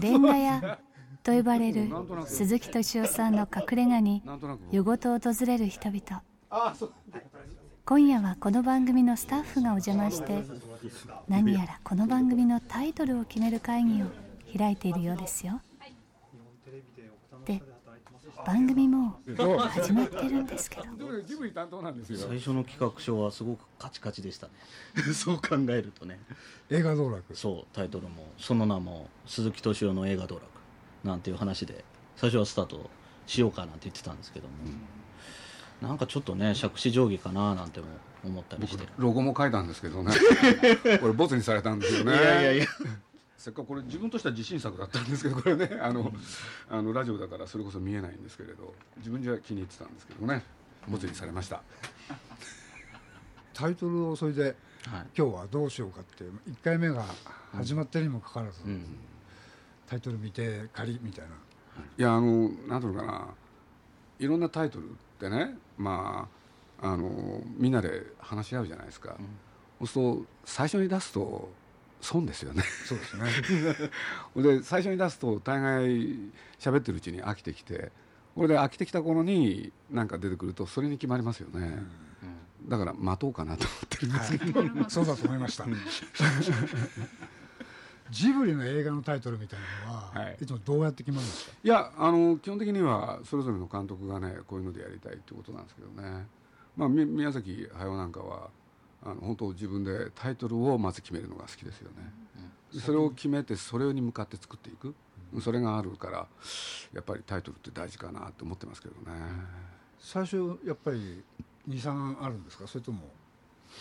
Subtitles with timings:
[0.00, 0.78] レンガ屋
[1.22, 1.88] と呼ばれる
[2.26, 4.22] 鈴木敏夫さんの隠れ家に
[4.70, 6.22] 夜ごと訪れる人々。
[7.84, 10.42] 今夜はこの番組のスタッフがお邪魔して
[11.28, 14.06] 何やらこの番組のタイトルを決める会議を
[14.56, 15.60] 開いているようですよ。
[17.44, 17.62] で
[18.46, 19.18] 番組も
[19.70, 20.84] 始まってるんですけど。
[22.16, 24.52] 最初の企画書はすごくカチカチでしたね。
[25.12, 26.20] そう考えるとね。
[26.70, 27.34] 映画道楽。
[27.34, 30.46] そうタイトルもその名も鈴木敏夫の映画道楽。
[31.02, 32.88] なんていう話で最初はスタート
[33.26, 34.54] しようかなんて言ってたんですけども、
[35.80, 37.86] うん、なんかちょっとね杓子定規かななんても
[38.24, 38.86] 思ったりして。
[38.96, 40.12] ロゴも書いたんですけどね。
[41.00, 42.12] これボツにされたんですよね。
[42.12, 42.66] いやいやいや
[43.36, 46.12] せっかくこれ自分としては自信作だったんですけどこれねあの
[46.70, 50.42] あのラジオだからそれこそ見えないんですけれど自分じゃ気に入ってたんですけどね
[50.88, 51.62] ボツにされました。
[53.52, 54.54] タイトルをそれで、はい、
[55.16, 56.30] 今日はどうしようかって1
[56.62, 57.04] 回目が
[57.52, 58.84] 始まってにもかかわらず、うんうん。
[59.86, 61.30] タイトル見て仮みたいな。
[61.98, 63.28] いやあのなんていうのかな
[64.18, 66.28] いろんなタイトルってねま
[66.80, 69.16] ああのみんなで話し合うじゃないですか、
[69.80, 71.48] うん、そうすると最初に出すと
[72.00, 72.62] 損ですよね。
[72.86, 73.90] そうですね。
[74.36, 75.86] で最初に出すと大概
[76.58, 77.90] 喋ってるうちに飽きてきて
[78.34, 81.78] これで飽きてきた頃に何か出てくるとそれに決まりますよね、
[82.62, 85.64] うん、だから待とうかなと思ってるんですけど、はい、そうだと思いました。
[88.08, 91.52] ジブリの映画のタイトルみたいなのは、はい、いつもどうやって決まるんですか？
[91.64, 96.24] いやあの基本的にはそれぞれの監督がねこういうのでやりたいってことなんですけどね、
[96.76, 98.50] まあ、宮崎駿なんかは
[99.08, 102.12] あの本当自分でタイトルをまず決めるのが好きですよね、
[102.74, 104.94] うん、それを決めてそれに向かって作っていく、
[105.32, 106.26] うん、それがあるから
[106.92, 109.16] やっぱりタイトルって大事かなと思ってますけどね。
[110.00, 111.22] 最初やっぱり
[111.68, 112.66] 23あるんですか？
[112.66, 113.08] それとも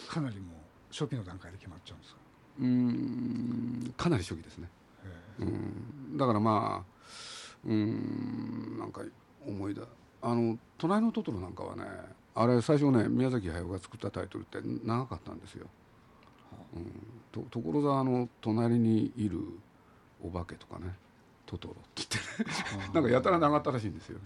[0.08, 0.56] かなりもう
[0.92, 2.20] 初期の段階で決まっちゃうんですか？
[2.62, 4.70] うんかなり初期ですね、
[5.40, 6.92] うん、だからまあ
[7.66, 9.02] うんなんか
[9.46, 9.82] 思い出
[10.26, 11.84] あの「隣のトトロ」なんかはね
[12.34, 15.68] あれ最初ね宮崎駿が作ったタイトルって長かったんですよ。
[16.76, 16.92] うん、
[17.32, 19.40] と所沢の隣にいる
[20.24, 20.96] お化けとかね
[21.46, 22.04] トトロって
[22.44, 22.90] 言ってね。
[22.94, 24.20] なんかやたら長ったらしいんですよ。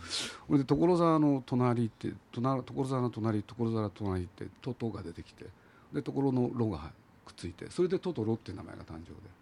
[0.47, 5.47] ほで所沢の隣って所沢の隣所沢の隣ってトトが出てきて
[5.91, 6.93] で所のロが
[7.25, 9.39] くっついてそれでトトロっていう名前が誕生で。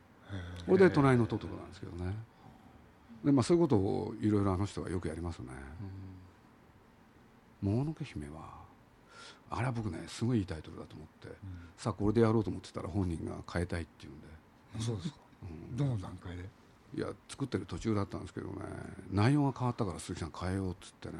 [0.66, 2.13] これで隣のトトロなんですけどね。
[3.24, 5.47] で、まあ、そういうことをいろいろあの人がよくやりますね
[7.67, 8.66] 「もののけ姫は」
[9.50, 11.35] あれは僕ねすごいいいタイトルだと思って、うん、
[11.78, 14.28] さあこれでやろうと思ってたら本人が変えたいっていうんで。
[14.85, 16.44] そうですか、うん、どの段階で？
[16.95, 18.56] いや作ってる途中だったんですけどね
[19.11, 21.16] 内容が変わったから鈴木さん変えようっつってね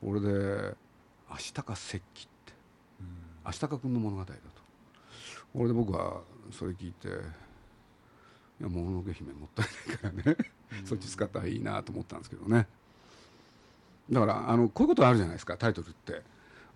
[0.00, 0.76] これで
[1.30, 2.52] 「明日か石器」って、
[3.00, 3.06] うん、
[3.46, 4.40] 明日か君の物語だと。
[5.54, 7.10] 俺で僕はそれ聞いてい
[8.62, 10.36] やもののけ姫もったいないからね
[10.84, 12.68] そっち使ったらいいなと思ったんですけどね
[14.10, 16.22] だからあのこういうことあるじゃないですかタイトルって。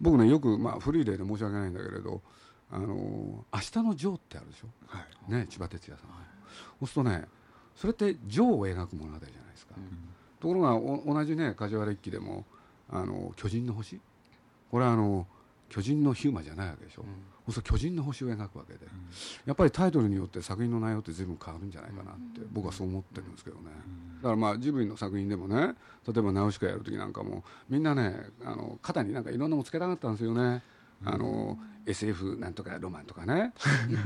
[0.00, 2.20] 僕ねよく、まあ、古い例で申し訳ないんだけれど
[2.68, 6.18] 「あの明日のジョー」ってあるでしょ、はい、ね、千葉哲也さん、はい、
[6.80, 7.24] そうするとね
[7.76, 9.84] それってジョーを描く物語じゃないですか、うん、
[10.40, 12.44] ところが同じね梶原一騎でも
[12.90, 14.00] あの巨人の星？
[14.70, 15.28] これはあの
[15.68, 17.52] 巨人のヒューマじゃないわけでしょ、うん。
[17.52, 18.80] そう巨人の星を描くわけで、
[19.44, 23.70] やっぱりタイトルによって作品の内容って随分変わるんじゃないかなって僕はそう思ってるんですけどね、
[24.18, 25.74] だからまあジブリの作品でもね
[26.06, 30.62] 例えば「ナウシカ」やる時なんかもみんなねあの肩になんかいろんなものつけたかったんですよね。
[31.04, 33.52] あの SF なんとかロマンとかね。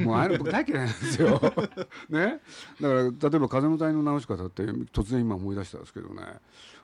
[0.00, 1.40] もうああいうの僕大嫌いなんですよ。
[2.10, 2.40] ね、
[2.80, 6.22] だから例えば「風の谷のナウシカ」だって突然今思い出したんですけどね。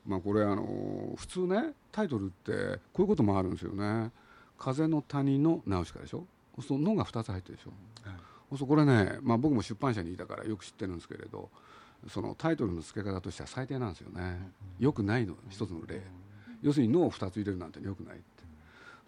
[0.06, 4.12] まあこれあの普通ねタイトルってこういうこともあるんですよね。
[4.58, 6.26] 風の谷のナウシカでしょ？
[6.66, 7.72] その「の」が2つ入ってるでしょ、
[8.08, 8.14] は
[8.52, 11.50] い、そこれね、まあ、僕も出版社にいたからよく知ってるんですけれど
[12.08, 16.02] そのタイトルの付け方としては最低なんですよね、よくないの一つの例、
[16.62, 18.24] 要するに「の」を2つ入れるなんてよくないって。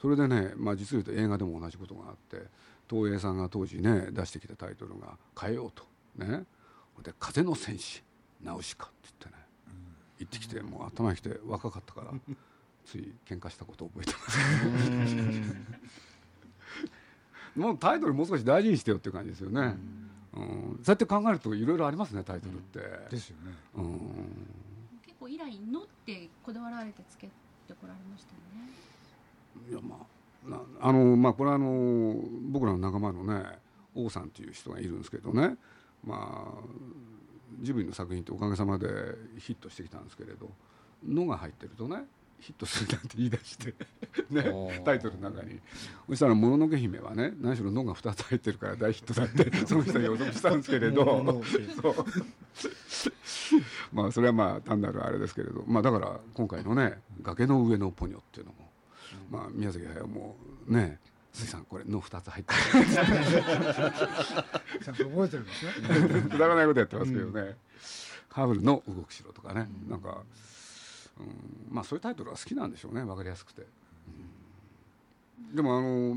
[0.01, 2.47] それでね、まあ、実を言うと映画でも同じことがあって
[2.89, 5.85] 東映さんが当時ね出してきたタイトルが変えようと。
[6.17, 6.45] ね。
[7.03, 8.03] で「風の戦士
[8.43, 9.47] ナウシカ」って言ってね
[10.19, 12.13] 行ってきてもう頭にきて若かったから
[12.87, 14.31] つい喧嘩したことを覚えてま
[17.55, 17.59] す。
[17.59, 19.77] もうタイトルもう少し大事にしてよっていう感じですよね、
[20.35, 22.81] うん、そうやって考えるといろいろありますねタイトルって、
[23.11, 27.33] ですよね、うん、結構以来「の」ってこだわられてつけて
[27.81, 28.71] こられましたよね。
[29.71, 32.15] いやまああのまあこれはあの
[32.51, 33.59] 僕らの仲間のね
[33.95, 35.57] 王さんっていう人がいるんですけどね。
[36.05, 36.61] まあ
[37.61, 38.87] ジブリの作品っておかげさまで
[39.39, 40.51] ヒットしてきたんですけれど
[41.03, 42.05] 「の」が入ってるとね
[42.41, 43.75] ヒットするなんて言い出して
[44.31, 45.61] ね、タイトルの中に。
[46.09, 51.25] そしたら「もののけ姫」はね何しろ「の」が2つ入ってるから大ヒットだって その人に予測したんですけれど。
[53.93, 58.71] まあそれはまあ単なるあれですけれど、まあ、だから今回のね「崖の上のポニョ」っていうのも、
[59.31, 60.37] まあ、宮崎駿も
[60.67, 60.99] ね
[61.33, 62.87] 鈴木さんこれの2つ入ってる。
[64.83, 65.73] ちゃんと覚えてるんですね。
[66.31, 67.55] くだらないことやってますけどね、うん、
[68.31, 70.23] ハウルの動く城とかね、うん、なんか、
[71.19, 73.03] うん、まあそういうタイトルは好きなんでしょうね。
[73.05, 73.63] 分かりやすくて、
[75.49, 76.17] うん、でもあの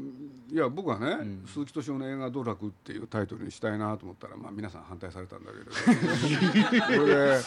[0.51, 5.71] いや僕はね、うん、鈴木敏夫の映画「ドラク」っていうタイトルにしたいなと思ったら、まあ、皆さん反対されたんだけれど
[6.99, 7.39] これで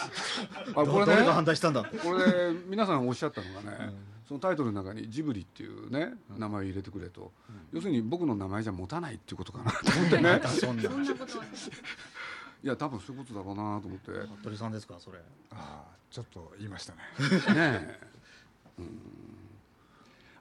[0.75, 1.31] あこれね。
[1.31, 1.84] 反対したんだ。
[1.84, 3.94] これで皆さんおっしゃったのがね、
[4.26, 7.32] そのタイトルの中にジブリっていうね名前を入れてくれと、
[7.72, 10.40] 要するに僕の名前じゃ持たないっていうことかなと思ってね。
[10.48, 10.82] そんな。
[10.88, 11.44] ことは
[12.62, 14.11] いや多分そういうことだろうなと思って。
[14.41, 15.19] 服部さんですかそれ。
[15.50, 16.99] ああちょっと言いましたね。
[17.19, 18.00] ねえ、
[18.79, 18.88] うん、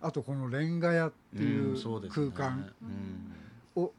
[0.01, 2.73] あとこのレンガ屋っていう空間
[3.75, 3.93] を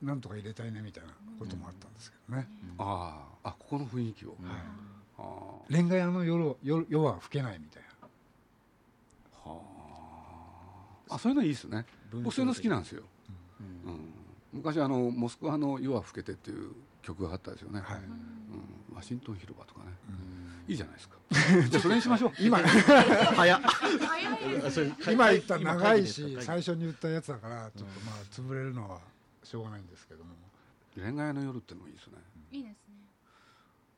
[0.00, 2.48] なんとか入れたいねみたいなこともあったんですけどね、
[2.78, 4.38] うん、ああここの雰囲気を、はい、
[5.18, 7.88] あレンガ屋の夜夜夜は更けないみたいな。
[11.10, 11.18] あ。
[11.18, 11.84] そういうのいいですね。
[12.12, 13.02] 僕そういうの好きなんですよ、
[13.84, 14.14] うん、うん、
[14.52, 17.98] 昔あの「モスクワの夜は更けて」っていう曲があったですよね、はい。
[17.98, 19.92] うん、ワシントン広場とかね、
[20.68, 21.16] いいじゃないですか。
[21.70, 22.32] じゃあそれにしましょう。
[22.40, 22.58] 今。
[22.58, 23.60] 早っ。
[25.12, 29.00] 今言った長いし最初に言ったやつだからちょっとまあ潰れるのは
[29.42, 30.34] しょうがないんですけども。
[30.94, 32.14] 恋愛の夜ってのもいいですね。
[32.50, 32.94] いいですね。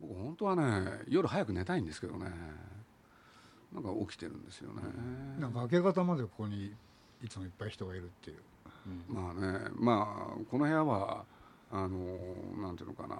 [0.00, 2.30] 僕本当はね夜早く寝たいんですけどね。
[3.74, 4.82] なんか起きてるんですよね、
[5.38, 6.74] なんか明け方までここに
[7.22, 8.36] いつもいっぱい人がいるっていう、
[9.08, 11.24] うん、まあねまあこの部屋は
[11.72, 11.98] あの
[12.60, 13.16] なんていうのかな。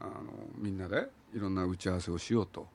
[0.00, 0.10] あの
[0.56, 2.66] みんなでいろんな打ち合わせをしようと。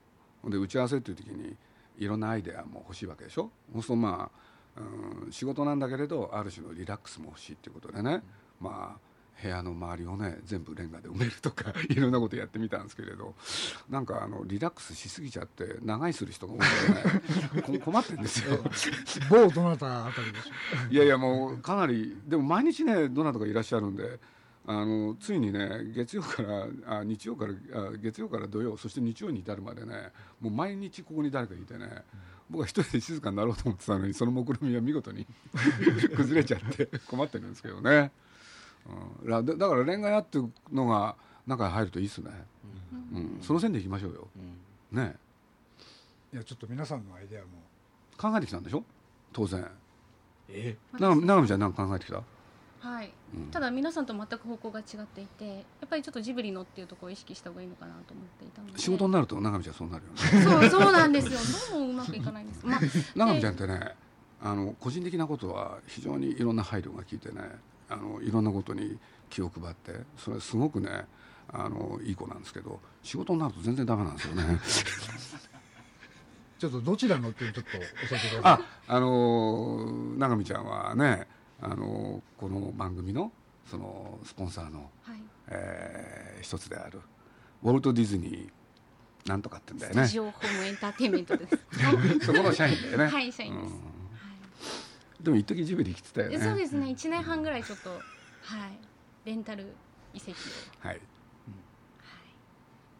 [0.45, 1.55] で打ち合わせっていう時に
[1.97, 3.49] いろんなアイデアも欲しいわけでしょ。
[3.73, 4.29] そうするとま
[4.75, 4.81] あ、
[5.25, 8.21] うん、仕事なんだけれどある種のリラックスも欲しいっていうことでね、
[8.59, 13.35] まあ部屋の周りをね全部レンガで埋めるとか いろんなことやってみたんですけれど。
[13.89, 17.79] なんかあのリラックスしすぎちゃって長居する人が多いのでね。
[17.83, 18.59] 困ってるんですよ。
[19.29, 20.51] 某どなたあたりでしょ
[20.91, 24.19] いやいやもうかなりでも毎日ねどなたかいらっしゃるんで
[24.65, 32.01] あのついにね月曜からあ日曜からあ月曜から土曜そして日曜に至るまでねもう毎日ここに誰かいてね、うん、
[32.51, 35.27] 僕は一人で静かになろうと思ってたのにその目論見みは見事に
[36.15, 38.11] 崩れちゃって困ってるんですけどね。
[39.21, 41.15] うん、だだから恋愛屋っていうのが
[41.45, 42.31] 中に入るといいっすね、
[43.11, 44.27] うん、うん、その線でいきましょうよ、
[44.91, 45.15] うん、ね。
[46.33, 47.47] いやちょっと皆さんのアイデアも。
[48.17, 48.83] 考えてきたんでしょ？
[49.33, 49.69] 当然。
[50.49, 50.77] え？
[50.93, 52.23] え長見ちゃん何か考えてきた？
[52.83, 55.53] はい、うん、ただ皆さんと全く方向が違っていてや
[55.85, 58.77] っぱりちょっとジブリのっていうところを意識した方がいいのかなと思っていたので。
[58.77, 60.43] 仕事になると長見ちゃんそうなるよね。
[60.43, 61.39] そうそうなんですよ。
[61.71, 62.79] どうもうまくいかないんです、まあ、
[63.15, 63.95] 長見ちゃんってね
[64.41, 67.41] あの個人的なことは非常にいろんな配慮が効いてね
[67.87, 68.99] あのいろんなことに
[69.29, 71.05] 気を配ってそれすごくね
[71.47, 74.59] あのいい子なんですけど仕事になると全然ダメなんですよね。
[76.59, 78.39] ちょっとどちらのってちょっと教えてください。
[78.43, 79.85] あ、あの
[80.17, 81.27] 永見ちゃんはね、
[81.65, 83.31] あのこの番組の
[83.65, 85.17] そのスポンサーの、はい、
[85.47, 86.99] えー、一つである
[87.63, 90.01] ウォルトディズニーなんとかってんだよね。
[90.01, 91.57] スタジオホームエンターテインメントです。
[92.25, 93.07] そこの社員だよね。
[93.07, 93.73] はい、社員です。
[93.73, 95.23] うん。
[95.23, 96.39] でも一時ジブリ来てたよね。
[96.39, 96.87] そうですね。
[96.87, 98.01] 1年半ぐらいちょっとはい。
[99.23, 99.73] レンタル
[100.13, 100.33] 遺跡を。
[100.79, 101.01] はい、うん、は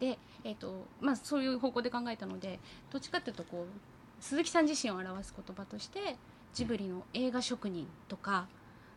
[0.00, 2.58] でえっ、ー、とまあそういう方向で考えたので
[2.90, 6.16] どっちかっていうとこう鈴木さん自身を表す言葉として
[6.54, 8.46] ジブリの映画職人とか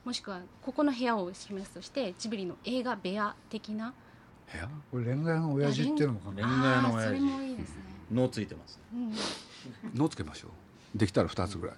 [0.05, 3.93] もしくはここの部屋を示すとしてジブリの映画部屋的な
[4.51, 4.69] 部屋？
[4.91, 6.35] これレンガ屋の親父っていうのかな？
[6.37, 7.07] レンガ屋の親父。
[7.07, 7.75] それもいいですね。
[8.13, 9.13] 脳ついてます、うん、
[9.93, 10.47] 脳つけましょ
[10.95, 10.97] う。
[10.97, 11.75] できたら2つぐらい、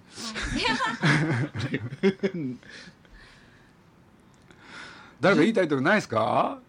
[5.19, 6.59] 誰かいいタイトルないですか？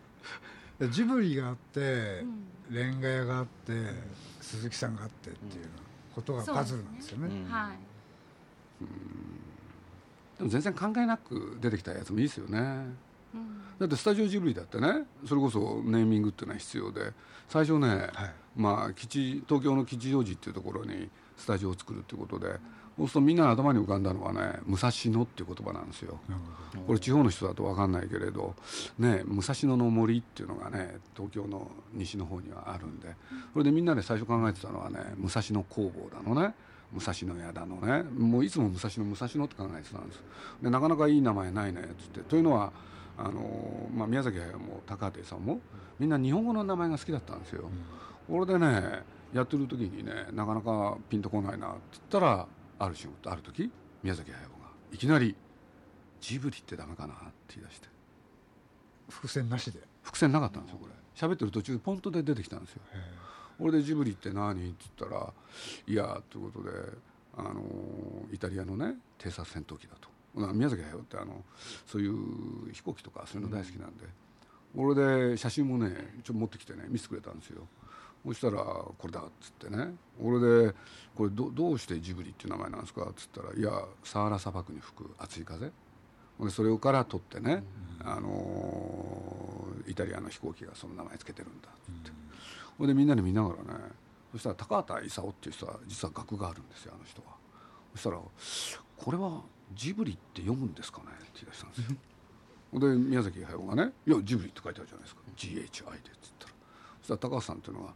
[0.91, 2.25] ジブリがあって、
[2.71, 3.73] レンガ屋があって
[4.41, 5.67] 鈴木さんがあってっていう
[6.15, 7.29] ことがパズルなんですよね。
[7.51, 7.79] はい
[10.39, 12.59] でも全然考えなく出てきたやつもいいですよね。
[13.35, 17.13] うん、だってスタジオジブリだってねそれこそネーミングっていうのは必要で
[17.49, 18.11] 最初ね、はい、
[18.57, 22.59] まあ吉東京の吉祥寺っていうところにスタジオを作るっていうことで
[22.97, 26.19] そうするとみんなの頭に浮かんだのはね武蔵野っていう言葉なんですよ。
[26.87, 28.55] これ地方の人だと分かんないけれど、
[28.99, 33.09] ね、武蔵野の森っていうのがね東京の西の方にはあるんで
[33.53, 36.55] それでみんなで最初考えてたのはね武蔵野工房だのね
[36.93, 38.03] 武蔵野屋だのね。
[38.03, 40.23] もういつも武蔵野武蔵野って考えてたんです。
[40.63, 42.21] でなかなかいい名前ないねっつって。
[42.21, 42.73] というのは
[43.17, 45.61] あの、まあ、宮崎駿も高畑さんも
[45.99, 47.71] みんな日本語の名前が好きだったんですよ。
[48.29, 52.47] これでねやってる時にねなかなかピンとこないなって言ったら
[52.79, 53.71] ある仕事ある時
[54.03, 54.49] 宮崎駿が
[54.93, 55.37] いきなり
[56.21, 57.17] 「ジブリってダメかな?」っ
[57.47, 57.89] て言い出して。
[59.09, 59.81] 伏線なしで。
[60.03, 60.93] 伏線なかったんですよこれ。
[61.15, 62.83] 喋ってる途中ポンとで出てきたんですよ
[63.61, 64.71] 俺でジブリって何？
[64.71, 65.33] って言ったら
[65.87, 66.71] 「いや」ということで
[67.37, 67.63] あの
[68.33, 70.09] イタリアのね偵察戦闘機だと。
[70.55, 71.45] 宮崎駿ってあの
[71.87, 74.05] そういう飛行機とかそういうの大好きなんで、
[74.77, 75.91] うん、俺で写真もね
[76.23, 77.67] ちょっと持ってきてね見せてくれたんですよ。
[78.25, 79.95] そしたら「これだ」っつってね。
[80.21, 80.75] 俺で
[81.17, 85.73] 「これどどうしてジブリっていう名前なんですか?」っつったら「いやサハラ砂漠に吹く熱い風」
[86.41, 87.65] でそれをから取ってね、
[88.01, 92.17] うん、あのイタリアの飛行機がその名前つけてるんだって、うん、
[92.87, 93.81] でみんなで見ながらね
[94.33, 97.29] そしたら高畑勲っていう人は実は学があるんですよあの人は。
[97.95, 98.19] そしたら
[98.97, 99.43] 「これは
[99.75, 101.99] ジブリって読むんですかね?」って言い出したんですよ。
[102.79, 105.23] で宮崎駿がね「いやジブリって書いてあるじゃないですか。
[105.37, 106.55] GHI で」っつったら。
[107.01, 107.95] そしたら高橋さんっていうのは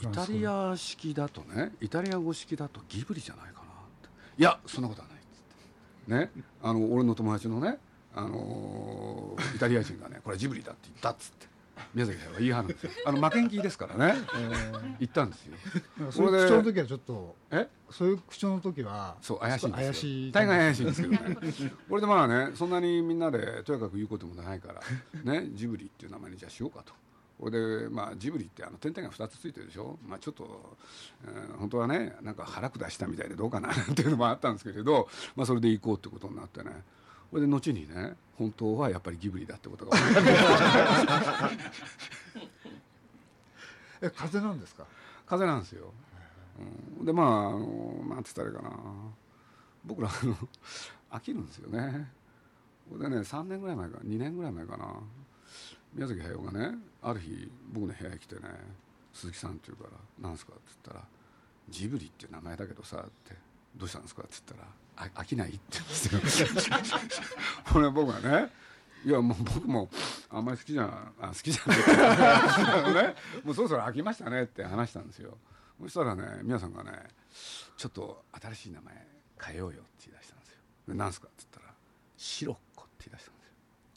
[0.00, 3.64] イタリア式だとねイタリア語式だとギブリじゃないかなっ
[4.02, 4.08] て。
[4.38, 5.42] いやそんなことはないっつっ
[6.06, 6.12] て。
[6.12, 6.44] ね。
[6.62, 7.78] あの俺の友達のね
[8.14, 11.46] あのー、イタリア人がねこれジブリだって言ったっつって。
[11.94, 12.90] 宮崎駿は言い張るんですよ。
[13.06, 15.54] あの負けん気ですからね、えー、言ったんですよ。
[16.10, 17.68] それで口調の時はちょっとえ？
[17.90, 19.86] そういう口調の時はそう怪しいんですよ。
[19.86, 20.32] 怪しい。
[20.32, 21.36] 大概怪しいんですけどね。
[21.88, 26.92] これでまあねそんなにみんなでとやかく言うこともないからね ジブリっていう名前にじゃあしようかと。
[27.38, 30.76] これで、まあ、ジブリってあの点々が2つついてるでしょ、まあ、ちょっと、
[31.24, 36.82] えー、本当はねなんか腹下したみたいでどうかなっていうのもあったんですけれど、まあ、それで行こうってことになってね。
[37.30, 39.96] これで後にね本当はやっぱりギブリだってことが。
[39.96, 41.58] 分かる
[44.02, 44.86] え風なんですか？
[45.26, 45.92] 風なんですよ、
[46.98, 48.70] うん、でまああのなんて言ったらいいかな。
[49.84, 50.36] 僕らあの
[51.10, 52.10] 飽きるんですよね。
[52.92, 54.94] でね3年ぐらい前か2年ぐらい前かな。
[55.94, 58.42] 宮崎駿がねある日僕の部屋に来てね
[59.14, 61.06] 「鈴木さん」って言うから「何すか?」って言ったら
[61.70, 63.34] 「ジブリっていう名前だけどさ」って
[63.74, 64.70] 「どうしたんですか?」って言ったら
[65.14, 65.50] 「飽きない？
[65.50, 65.60] って
[66.10, 66.48] 言うんですよ。
[67.72, 68.50] これ僕はね
[69.04, 69.88] いやもう僕も
[70.28, 72.94] あんまり好きじゃあ好きじゃない。
[73.08, 73.14] ね。
[73.44, 74.42] もうそろそろ飽きましたね。
[74.42, 75.38] って話したんですよ。
[75.82, 76.90] そしたらね皆さんがね
[77.76, 79.06] ちょっと新しい名前
[79.40, 80.56] 変えようよって言い出したんですよ。
[80.88, 81.28] で何すか？
[81.28, 81.74] って言ったら
[82.18, 83.48] 「シロッコ」って言い出したんです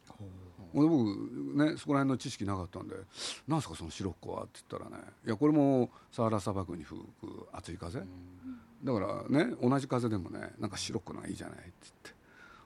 [0.10, 0.16] よ。
[0.74, 0.88] 僕
[1.58, 2.96] ねそこら辺の知識なかったんで
[3.52, 8.00] 「何すかそのシロッコは」って言ったらね「いやこれもサハラ砂漠に吹く熱い風」
[8.84, 11.58] だからね同じ風でもねなんか白くのがいいじゃない？
[11.58, 12.12] っつって。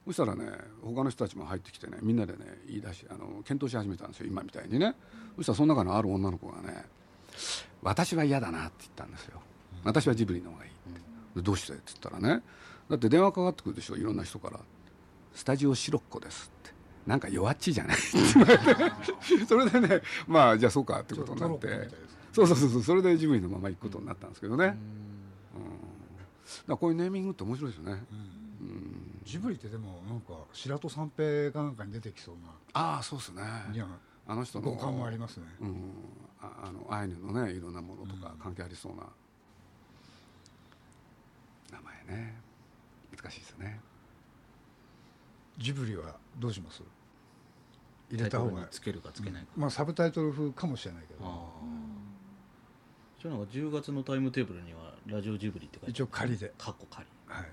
[0.06, 0.46] そしたらね
[0.84, 4.96] 他の人たちも入ってきてねみんなでね言い出しあの検討し始めたんですよ今みたいにね。
[5.38, 6.86] そしたらその中のある女の子がね
[7.82, 9.42] 「私は嫌だな」って言ったんですよ
[9.84, 10.74] 「私はジブリの方がいい」っ
[11.36, 12.44] て「どうして?」って言ったらね。
[12.88, 14.60] だって電話かかってくるでしょいろんな人から
[15.34, 16.75] 「スタジオ白っ子です」って
[17.06, 17.98] なんか弱っちいじゃない？
[19.48, 21.90] それでねまあじゃあそうかってことになって。
[22.34, 24.78] そうそうそうそれでジブリのまま行くことになったんですけどね。
[26.68, 28.04] だこういうネーミングって面白いですよね、
[28.62, 32.42] うん、うん、ジブリってでもなんか白戸三平かなんかに出てきそうな。
[32.74, 33.42] ああそうですね。
[33.74, 33.88] いや
[34.28, 35.76] あの人の五感もありますね、うん、
[36.42, 39.04] ああのアイヌのねいろんなものとか関係ありそうな、
[41.72, 42.36] 名前ね。
[43.16, 43.80] 難しいですね。
[45.58, 46.84] ジブリはどうします？
[48.12, 48.68] 入れた方が。
[48.68, 51.20] つけるかつけないか、まあサブタイトル風かもしれないけど。
[53.22, 56.52] じゃあなんか10月のタイムテーブルにはラジオジブリって書いて一応仮で。
[56.58, 57.08] カッコ仮。
[57.28, 57.46] はい。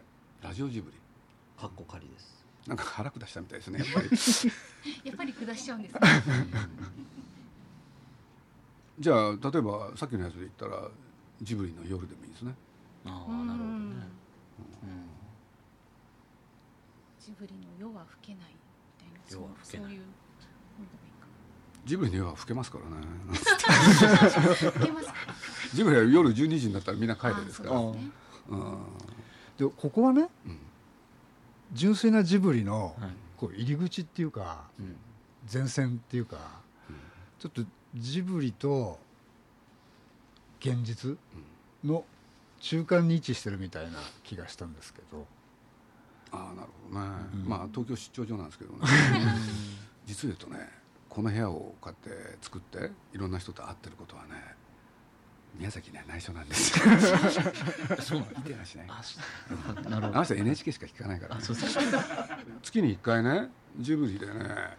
[0.43, 0.97] ラジオジブリ。
[1.59, 2.43] カッコ仮です。
[2.67, 4.09] なんか腹下したみたいですねやっぱり。
[5.05, 5.97] やっぱり下しちゃうんです
[8.99, 10.89] じゃあ例えばさっきのやつで言ったら
[11.41, 12.55] ジブリの夜でもいいですね。
[13.05, 15.07] ああなるほどね、うん、
[17.19, 18.55] ジブリの夜は更けない
[19.01, 19.51] みたいな。
[19.65, 20.03] そういう
[21.85, 23.07] ジブリの夜は更けますからね。
[25.75, 27.81] ジブリは夜12時になったらみんな帰るですから。
[29.59, 30.29] でここはね、
[31.73, 32.95] 純粋なジブリの
[33.37, 34.65] こう入り口っていうか、
[35.53, 36.37] 前線っていうか、
[37.41, 37.63] ちょっと
[37.97, 38.99] ジブリと
[40.61, 41.19] 現実
[41.85, 42.05] の
[42.61, 45.27] 中間に位置してるみたいな気がしたんですけど。
[46.35, 48.79] ああなるほどね、うん、まあ東京出張所なんですけどね
[50.07, 50.69] 実を言うとね
[51.09, 54.31] この部屋をこうやって作っていろんな人と会ってることはね
[55.55, 56.73] 宮崎には内緒なんです。
[58.01, 59.03] そうなん見てらしないあ
[59.89, 60.17] なるほど。
[60.17, 61.43] あの人 NHK しか聞かないから、ね、
[62.63, 64.79] 月に1回ねジブリでね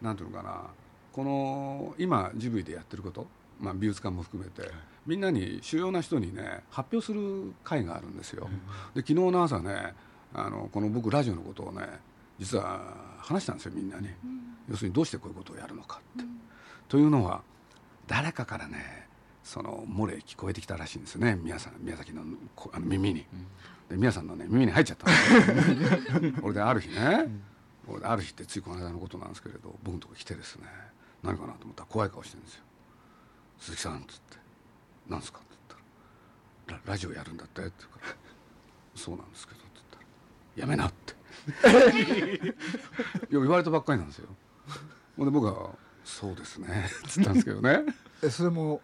[0.00, 0.66] なんていうのかな
[1.12, 3.26] この今ジブリでやってること、
[3.60, 4.70] まあ、美術館も含めて
[5.06, 8.48] みんなに主要な人にね発表する会があるんですよ、
[8.94, 9.94] で昨日の朝ね
[10.32, 11.86] あのこの僕ラジオのことをね
[12.38, 12.80] 実は
[13.18, 14.08] 話したんですよみんなに、
[14.68, 16.24] 要するにどうしてこういうことをやるのかって、
[16.88, 17.42] というのは
[18.06, 19.08] 誰かからね
[19.44, 21.36] その漏れ聞こえてきたらしいんですね。
[21.42, 22.22] 宮さん宮崎の
[22.72, 23.26] あの耳に、
[23.88, 27.28] で宮さんのね耳に入っちゃったんですよ俺である日ね、
[27.86, 30.66] 俺である日ってついこの間のことなんですけれど僕のとこ来てですね。
[31.22, 32.62] 何かなと思ったら怖い顔してるんですよ
[33.60, 34.38] 「鈴木さん」っつって
[35.08, 35.46] 「何すか?」って
[36.66, 38.16] 言ったら「ラジオやるんだって」って言うから
[38.96, 40.02] 「そうなんですけど」って言ったら
[40.56, 41.14] 「やめな」って
[43.30, 44.28] 言われたばっかりなんですよ。
[45.16, 45.70] ほんで僕は
[46.04, 47.84] 「そうですね」っつったんですけどね。
[48.22, 48.80] えそれも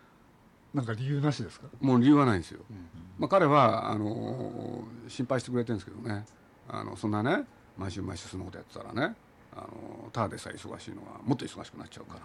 [0.74, 1.66] なんか理由なしですか？
[1.80, 2.76] もう理由はないんですよ、うん、
[3.18, 6.26] まあ、彼はあの心配してくれてるんですけどね。
[6.68, 7.44] あのそんなね
[7.78, 9.16] 毎週毎週そのことやってたらね
[9.52, 12.18] あのただでさえ忙しいのはもっと忙しくなっちゃうか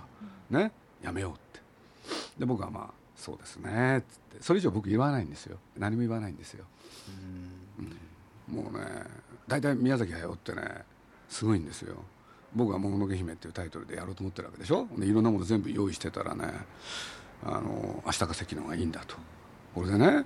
[0.51, 0.71] ら、ね
[1.01, 1.61] やめようって。
[2.39, 4.43] で僕はまあそうですねっつって。
[4.43, 5.57] それ以上僕言わないんですよ。
[5.77, 6.65] 何も言わないんですよ、
[8.49, 8.83] うん、もうね
[9.47, 10.83] 大体宮崎駿ってね
[11.29, 12.03] すごいんですよ。
[12.55, 14.87] 僕は「もののけ姫」っていうタイトルでやろうと思ってるわけでしょ？
[14.97, 16.53] でいろんなもの全部用意してたらね
[17.43, 19.15] あの明日か関の方がいいんだと。
[19.73, 20.25] これでね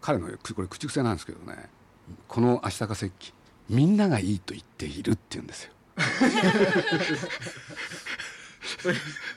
[0.00, 1.68] 彼のこれ口癖なんですけどね
[2.28, 3.12] この明日か関
[3.68, 5.72] みんながいいと言っているって言うんですよ。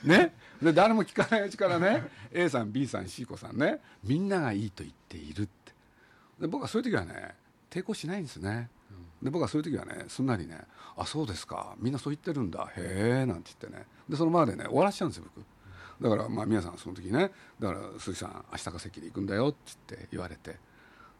[0.04, 0.32] ね？
[0.62, 5.72] で誰も聞かないうちからね A さん B さん C 子さんねみんながいいと言っているって。
[6.40, 7.34] で僕はそういう時はね
[7.70, 8.70] 抵抗しないんですね
[9.22, 10.60] で僕はそういう時はねすんなりね
[10.96, 13.86] 「あそうですかみんなそう言ってるんだへえ」なんて言ってね。
[14.08, 15.46] でそのままでね終わらしちゃうんですよ僕。
[16.02, 20.58] だからまあ皆さんその時ねだから鈴木さん明日か席で行くんだよってって言われて。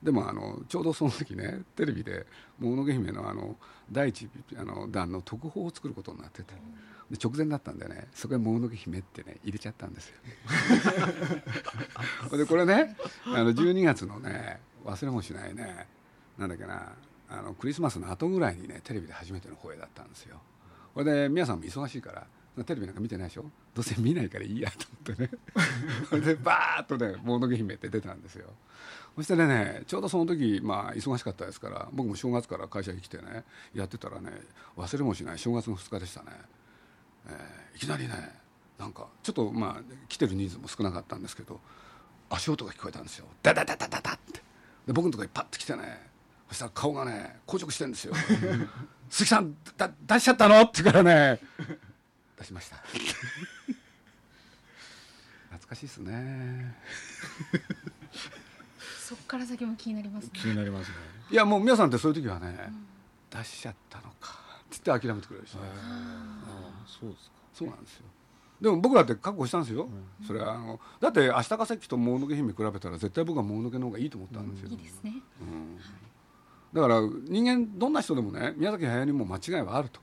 [0.03, 2.27] でもあのちょうどその時ねテレビで
[2.59, 3.57] 「もののけ姫の」あの
[3.91, 6.55] 第一あの弾の特報を作ることになってて。
[7.11, 10.15] で直前だったんでねそこへ「もののけ姫」ってね入れちゃったんですよ。
[12.39, 15.87] でこれねあの12月のね忘れもしないね
[16.39, 16.95] なんだっけな
[17.38, 20.40] あのクリスマスの後ぐらいにねテレビで初めての声だったんですよ。
[20.95, 22.27] これで皆さんも忙しいから
[22.64, 23.45] テレビなんか見てないでしょ？
[23.75, 25.31] どうせ見ないからいいやと思ってね。
[26.11, 28.51] それでバーッとね「もののけ姫」って出たんですよ。
[29.16, 34.33] そしてねちょうどその時まあ忙しかったですから僕も正月から会社に来てねやってたらね
[34.77, 36.33] 忘れもしない正月の2日でしたね、
[37.27, 38.40] えー、いきなりね
[38.79, 41.61] なんかちょっとまあ来てる人数も少なかったんですけど
[42.31, 43.27] 足音が聞こえたんですよ。
[43.42, 44.42] ダダダダダダって。
[44.87, 46.12] で僕のとこにパッと来てね
[46.53, 48.15] そしたら顔がね硬直してるんですよ
[49.09, 51.41] 「鈴木さんだ出しちゃったの?」って言うからね。
[52.38, 52.77] 出しました。
[55.51, 56.77] 懐かしいですね。
[59.01, 60.95] そっから先も気になります、ね、気になりますね。
[61.31, 62.87] いやもう皆さんってそういう時はね、うん、
[63.31, 65.61] 出しちゃったのかって言って諦めてくれるし、ね、
[66.87, 67.33] そうですか。
[67.55, 68.05] そうなんですよ。
[68.61, 69.88] でも僕だって覚悟したんですよ、
[70.21, 75.81] うん、それはあのだって明日かさっきともののけ姫比べたら絶対僕はもののけの方がいいと思ったんですよ、いいですね、うん
[76.73, 80.01] だから人間どんな人でもね宮崎駿にも間違いはあると。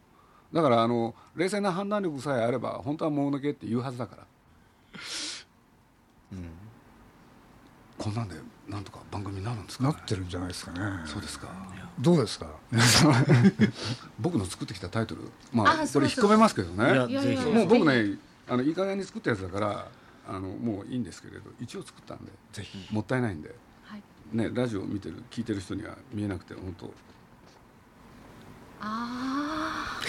[0.53, 4.23] だからあの冷静な判断力さえあれば本当はもののけって言うはずだから、
[6.33, 6.49] うん、
[7.97, 8.35] こんなんで
[8.67, 10.79] なんとか番組になるんですか、ね、なってるんじゃないですかね。
[11.05, 11.47] そうですか。
[11.99, 12.47] どうですか？
[14.19, 16.93] 僕の作ってきたタイトルまあこれ引っ込めますけどね。
[17.53, 19.87] もう僕ねあのいい加減に作ったやつだから
[20.27, 22.87] あのもういいんですけれど一応作ったんでぜひ。
[22.91, 23.57] もったいないんで、はい、
[24.31, 26.85] ねラジオを見てる聞いてる人には見えなくて本当。
[28.81, 29.99] ああ。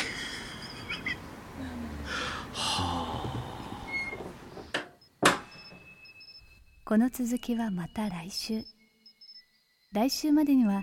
[6.90, 8.64] この続きはまた来週。
[9.92, 10.82] 来週までには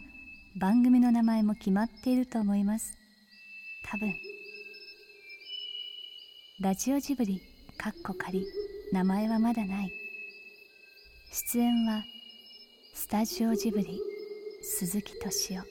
[0.58, 2.93] 番組の名前も決まっていると思います。
[3.84, 4.13] 多分。
[6.62, 7.41] ラジオジブリ
[7.78, 8.45] かっこ仮。
[8.93, 9.91] 名前はまだない。
[11.34, 12.04] 出演は
[13.00, 14.02] スタジオジブリ
[14.64, 15.64] 鈴木敏夫。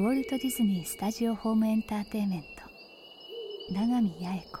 [0.00, 3.74] ウォルト・ディズニー・スタジオ・ホーム・エンターテイメント。
[3.74, 4.58] 永見八重子。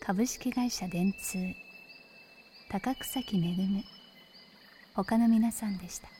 [0.00, 1.38] 株式会社電通。
[2.70, 3.56] 高草木恵。
[4.94, 6.17] 他の皆さんでした。